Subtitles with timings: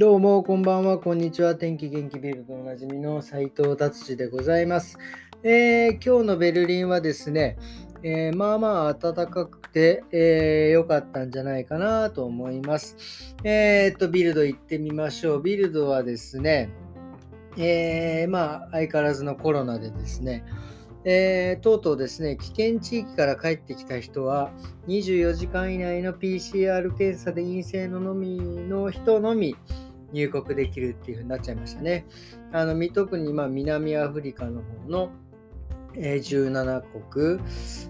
[0.00, 1.54] どうも、こんばんは、こんにちは。
[1.54, 4.96] 天気元気ビルドおなじみの斉藤達治でございます、
[5.42, 7.58] えー今日のベルリンはですね、
[8.02, 13.36] えーまあまあ暖かくて良、えーかったんじゃないかなと思います。
[13.44, 15.42] えーっと、ビルド行ってみましょう。
[15.42, 16.70] ビルドはですね、
[17.58, 20.46] えまあ相変わらずのコロナでですね、
[21.04, 24.50] えーとうとうですね、危険地域から帰ってきた人は、
[24.88, 29.54] 24時間以内の PCR 検査で陰性ののみの人のみ
[30.12, 32.06] 入国できるっていう風になっちゃいましたね。
[32.52, 35.10] あの特にまあ南アフリカの方の、
[35.94, 37.40] 17国、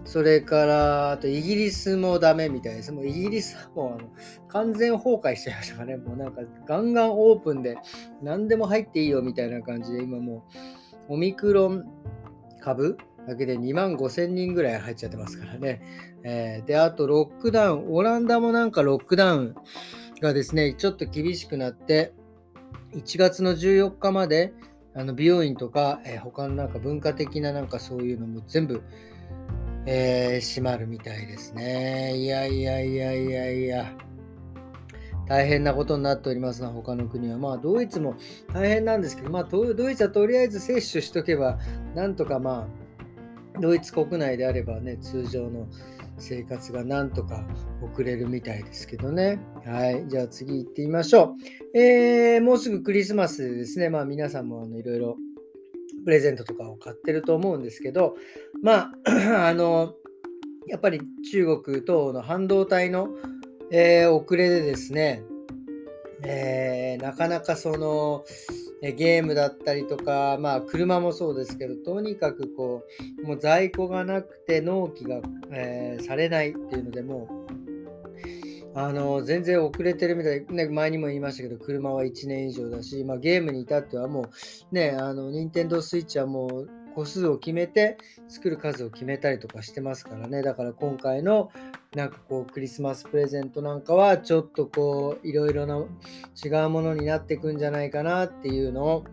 [0.04, 2.92] それからあとイギリスもダメみたいです。
[2.92, 4.08] もうイギリスはもうあの
[4.48, 5.96] 完全崩壊しちゃいましたからね。
[5.96, 7.76] もうなんかガンガンオープンで
[8.22, 10.46] 何でも入っていいよみたいな感じで今も
[11.08, 11.84] うオミクロン
[12.60, 12.96] 株
[13.26, 15.82] だけで2万5千人ぐらい入っちゃってますからね。
[16.22, 19.54] えーで、あとロックダウン、オランダもなんかロックダウン
[20.20, 22.12] がですね、ちょっと厳しくなって、
[22.94, 24.52] 1月の14日まで
[24.94, 28.82] あの美容院とか、えー他のなんか文化的ななんかそういうのも全部、
[29.86, 32.16] えー閉まるみたいですね。
[32.16, 33.92] いやいやいやいやいや。
[35.30, 37.38] 大変なことになっておりますな、他の国は。
[37.38, 38.16] まあ、ドイツも
[38.52, 41.56] 大変なんですけど、まあ、ドイツはとりあえず接種しとけば、
[41.94, 42.66] なんとかま
[43.56, 45.68] あ、ドイツ国内であればね、通常の
[46.20, 47.44] 生活がなんとか
[47.82, 49.40] 送れるみたいですけどね。
[49.64, 50.04] はい。
[50.08, 51.34] じゃあ次行ってみましょ
[51.74, 51.78] う。
[51.78, 55.16] えーもうすぐクリスマスですね、まあ皆さんもあのいろいろ
[56.04, 58.16] プレゼントとかを買ってると思うんですけど、
[58.62, 59.94] まあ、 あの、
[60.66, 63.08] やっぱり中国等の半導体の、
[63.70, 65.22] えー遅れでですね、
[66.22, 68.24] えーなかなかその
[68.80, 72.84] ゲームだったりとか、まあ車もそうですけど、とにかくこ
[73.22, 84.30] う、もう在庫がなくて納期が、えーされないっていうので、もう、あの全然遅れてるみたい、ね、前にも言いましたけど、車は1年以上だし、まあ、ゲームに至ってはも
[84.70, 90.42] う、ね、あの、任天堂 switch はもう個数を決めて、作る数を決めたりとかしてますからね。
[90.42, 91.50] だから今回の
[91.94, 95.84] なんかこうクリスマスプレゼントなんかはちょっとこういろいろな
[96.42, 99.04] 違うものになってくんじゃないかなっていうのを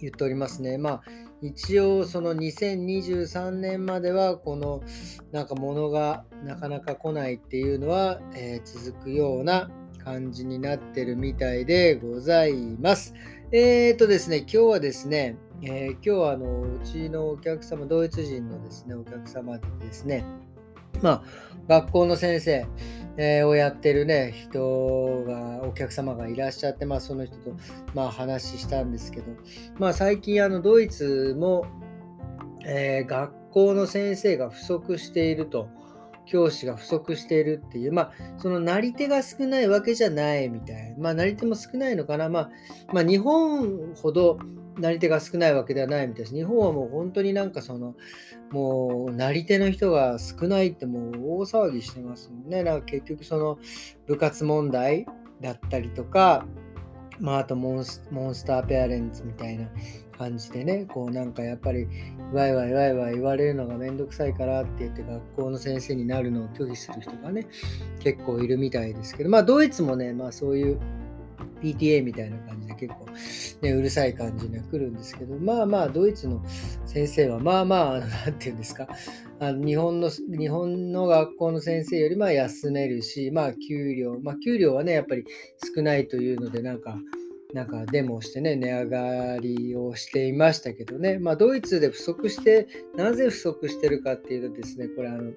[0.00, 0.78] 言っておりますね。
[0.78, 1.02] まあ
[1.40, 4.82] 一応その2023年まではこの
[5.32, 9.70] なんか物がなかなか来ないっていうのは、えー続くような
[10.04, 13.14] 感じになってるみたいでございます。
[13.52, 20.24] えーとですね、今日はですね、えー今日はあのうちのお客様、ドイツ人のですね、お客様でですね、
[21.02, 21.22] まあ、
[21.68, 22.66] 学校の先生、
[23.16, 27.54] えーをやってるね、人が、お客様がいらっしゃって、まあ、その人と、
[27.94, 29.26] まあ、話したんですけど、
[29.78, 31.66] まあ、最近、あの、ドイツも、
[32.66, 35.68] えー学校の先生が不足していると、
[36.26, 40.94] 教師が不足しているっていう、まあ、そのなり手が少ないわけじゃないみたい。
[40.98, 42.28] まあ、なり手も少ないのかな。
[42.28, 42.50] まあ、
[42.92, 44.38] まあ、日本ほど
[44.78, 46.34] なり手が少ないわけではないみたいです。
[46.34, 47.94] 日本はもう本当になんかその、
[48.50, 52.62] もうなり手の人が少ないってもう大騒ぎしてますもんね。
[52.62, 53.58] なんか結局その
[54.06, 55.06] 部活問題
[55.40, 56.46] だったりとか、
[57.20, 59.68] まあ、あとモンスモンスターペアレンツみたいな
[60.16, 61.86] 感じでね、こうなんかやっぱり
[62.32, 67.46] ワイワイワイワイ言われるのがめんどくさいからって言って学校の先生になるのを拒否する人がね、
[68.00, 70.80] 結構いるみたいですけど、まあドイツもね、まあそういう
[71.62, 73.06] PTA みたいな感じで結構、
[73.62, 76.42] ね、うるさい感じには来るんですけど、まあまあドイツの
[76.84, 78.86] 先生はまあまあ、あのなんていうんですか、
[79.40, 85.24] あの日本の日本の学校の先生よりまあ休めるし、まあ給料、まあ給料はね、やっぱり
[85.74, 86.98] 少ないというので、なんか、
[87.54, 92.66] なんかデモをしてね、値上がりをしていましたけどね、まあドイツで不足して、
[92.96, 95.32] なぜ不足してるかっていうとですね、これあの、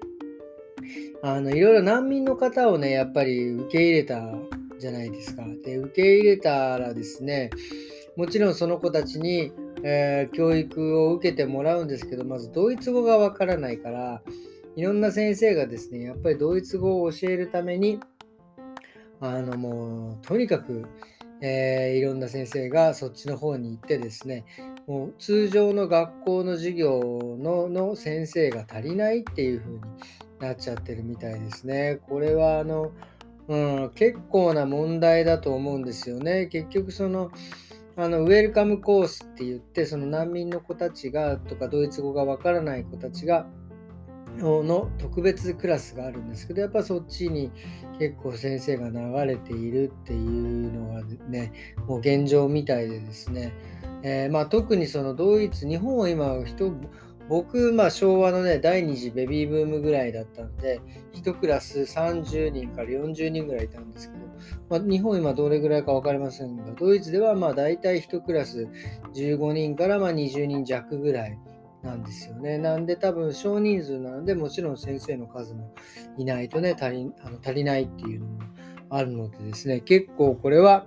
[1.22, 4.20] あのいろいろ難民の方をね、やっぱり受け入れた
[4.80, 5.44] じゃないですか。
[5.64, 7.50] で、受け入れたらですね、
[8.16, 9.52] もちろんその子たちに、
[9.84, 14.22] えー教育を受けてもらうんですけど、まずドイツ語がわからないから、
[14.74, 18.00] いろんな先生がですね、やっぱりドイツ語を教えるために、
[19.20, 20.84] あのもう、とにかく、
[21.40, 24.44] えーいろんな先生がそっちの方に行ってですね、
[24.86, 29.80] もう通常の学校の授業のの先生が足りないっていう風に
[30.40, 32.00] なっちゃってるみたいですね。
[32.08, 32.92] これはあの、
[33.48, 36.46] うん、結構な問題だと思うんですよね。
[36.46, 37.30] 結局その、
[37.96, 43.46] あのウェルカムコースって言って、その難民の子たちがとかドイツ語がわからない子たちが
[44.38, 47.50] の特別クラスがあるんですけど、やっぱそっちに
[47.98, 51.52] 結構先生が流れているっていうのがね、
[51.86, 53.52] もう現状みたいでですね、
[54.02, 56.72] えーまあ、特にそのドイツ、日本は今人、
[57.28, 60.80] 僕、まあ、昭和のね、第二次ベビーブームぐらいだったんで、
[61.12, 64.24] 1クラス30人から40人ぐらいいたんですけど、
[64.70, 68.66] まあ、日本今どれぐらいか分かりませんが、ドイツではまあ大体1クラス
[69.14, 71.38] 15人からま20人弱ぐらい
[71.82, 72.56] なんですよね。
[72.56, 75.74] なんで多分少人数なので、もちろん先生の数も
[76.16, 78.38] いないとね、足りあの足りないっていうのも
[78.88, 80.86] あるのでですね、結構これは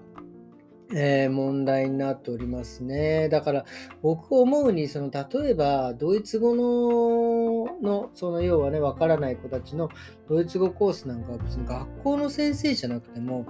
[0.93, 3.29] えー、問題になっておりますね。
[3.29, 3.65] だから
[4.01, 9.89] 僕思うにその例えばドイツ語ののその要はねわからない子たちの
[10.29, 13.45] ドイツ語コースなんかは別に学校の先生じゃなくても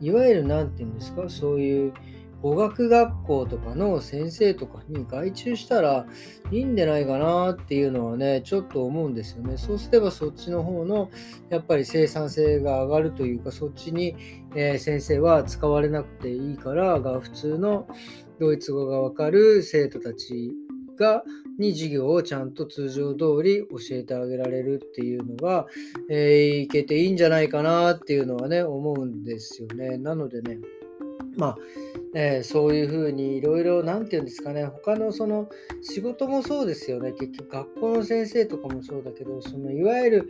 [0.00, 1.28] いわゆる何て言うんですか？
[1.28, 1.92] そういう
[2.46, 6.06] 語学学校とかの先生とかに外注したら
[6.52, 9.56] いいんでないかなっていうのはね、ちょっと思うんですよね。
[9.56, 11.10] そうすればそっちの方の
[11.50, 14.14] やっぱり生産性が上がるというか、そっちに、
[14.54, 17.88] え、先生は使われなくていいからが、普通の
[18.38, 20.52] ドイツ語がわかる生徒たち
[20.96, 21.24] が
[21.58, 25.66] に授業をちゃんと通常通り教えてあげられるっていうのが、
[26.08, 29.98] えー、いけていいんじゃないかなっていうのはね、思うんですよね。
[29.98, 30.60] なのでね、
[31.36, 31.58] まあ、
[32.14, 35.48] えー、そういうふうにいろいろ、なんて言うんですかね、他のその
[35.82, 40.28] 仕事もそうですよね、結局学校の先生とかもそうだけど、そのいわゆる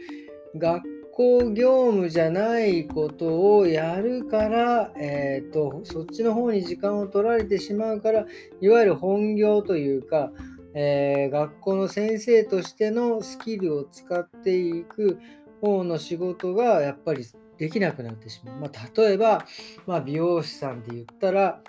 [0.56, 0.82] 学
[1.12, 8.26] 校業務じゃないことをやるから、えーと、そっちの方に時間を取られてしまうから、
[8.61, 10.32] いわゆる本業というか、
[10.75, 15.19] えー、学校の先生としてのスキルを使っていく
[15.62, 17.25] 方の仕事がやっぱり
[17.58, 18.60] できなくなってしまう。
[18.60, 19.44] まあ、例えば、
[19.86, 21.62] まあ、美容師さんで言ったら、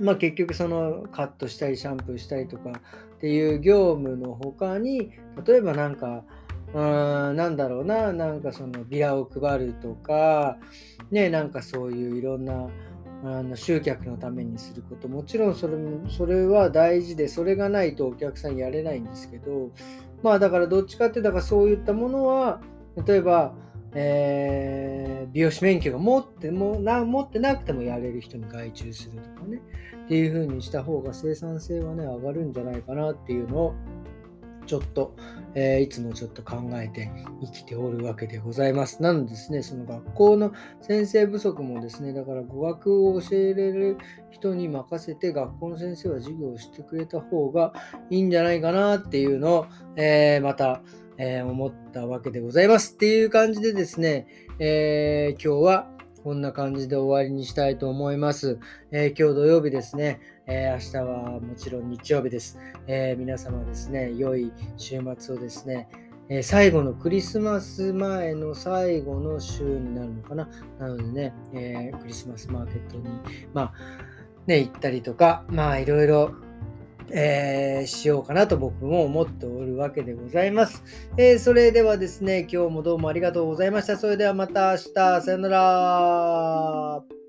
[0.00, 2.70] まあ、結局そのカットしたりシャンプーしたりとか
[3.16, 5.12] っていう業務の他に
[5.44, 6.24] 例えばなんか
[6.72, 10.56] うーんなんだろうななんかそのビラを配るとか
[11.10, 12.68] ねなんかそういういろんな
[13.22, 19.70] あの集客のためにすることもちろんそれもそれは大事でそれがないとお客さんやれないんですけど
[20.22, 22.62] まあだからどっちかっていうとそういったものは
[23.04, 23.52] 例えば
[23.94, 29.60] えー、美容師免許が持ってもな持ってなくてもやれる人に外注するとかね
[30.04, 33.74] っていう風にした方が生産性はね上がるんじゃないかなっていうのを
[34.70, 35.16] ちょっと、
[35.56, 37.10] えー、いつもちょっと考えて
[37.42, 39.02] 生きておるわけでございます。
[39.02, 43.98] なのですね、その学校の先生不足もですね、だから語学を教えれる
[44.30, 47.72] 人に任せて学校の先生は授業をしてくれた方が
[48.10, 49.66] いいんじゃないかなっていうのを、
[49.96, 50.82] えー、また、
[51.22, 54.26] えー、思ったわけでございますっていう感じでですね、
[54.58, 55.90] えー、今日は
[56.24, 58.58] こんな感じで終わりにしたいと思います。
[58.90, 62.58] えー、今日土曜日ですね、え明日はもちろん日曜日です。
[62.86, 65.88] え皆様ですね、良い週末をですね、
[66.30, 70.48] え最後のクリスマス前の最後の週になるのかな。
[70.78, 73.04] なのでね、えクリスマスマーケットに、
[73.52, 73.74] まあ、
[74.46, 76.34] ね、行ったりとか、まあいろいろ
[77.12, 80.82] えー、しようかなと僕も思っておるわけでございます、
[81.16, 83.96] えー、それではですね、今日もどうもありがとうございました。
[83.96, 87.19] それではまた明日、さよなら。